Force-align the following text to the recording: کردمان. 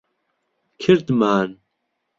کردمان. 0.79 1.57